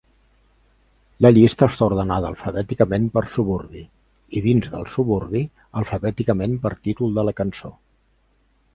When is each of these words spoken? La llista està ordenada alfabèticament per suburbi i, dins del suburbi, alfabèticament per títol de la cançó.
La 1.25 1.29
llista 1.35 1.67
està 1.71 1.85
ordenada 1.89 2.31
alfabèticament 2.33 3.05
per 3.19 3.23
suburbi 3.35 3.83
i, 3.85 4.43
dins 4.49 4.73
del 4.75 4.91
suburbi, 4.97 5.45
alfabèticament 5.83 6.61
per 6.67 6.77
títol 6.89 7.19
de 7.21 7.31
la 7.31 7.39
cançó. 7.45 7.77